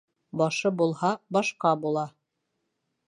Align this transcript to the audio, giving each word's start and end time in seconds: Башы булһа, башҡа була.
Башы 0.41 0.71
булһа, 0.79 1.11
башҡа 1.37 1.75
була. 1.85 2.07